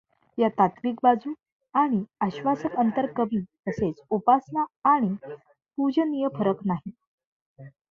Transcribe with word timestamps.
या 0.37 0.47
तात्विक 0.49 0.95
बाजू 1.03 1.33
आणि 1.75 2.03
आश्वासक 2.21 2.75
अंतर 2.75 3.05
कमी, 3.15 3.41
तसेच 3.67 4.01
उपासना 4.09 4.65
आणि 4.85 5.13
पूजनीय 5.77 6.27
फरक 6.35 6.65
नाही. 6.65 6.91